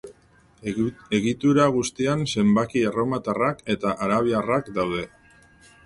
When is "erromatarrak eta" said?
2.93-3.97